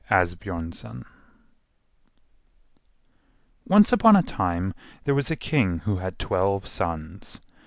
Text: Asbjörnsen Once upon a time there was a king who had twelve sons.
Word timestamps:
Asbjörnsen 0.09 1.05
Once 3.69 3.91
upon 3.93 4.15
a 4.15 4.23
time 4.23 4.73
there 5.03 5.13
was 5.13 5.29
a 5.29 5.35
king 5.35 5.77
who 5.85 5.97
had 5.97 6.17
twelve 6.17 6.65
sons. 6.67 7.39